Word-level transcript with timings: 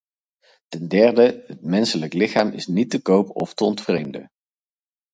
Ten 0.67 0.87
derde: 0.87 1.43
het 1.47 1.61
menselijk 1.61 2.13
lichaam 2.13 2.49
is 2.49 2.67
niet 2.67 2.89
te 2.89 3.01
koop 3.01 3.29
of 3.41 3.53
te 3.53 3.63
ontvreemden. 3.63 4.31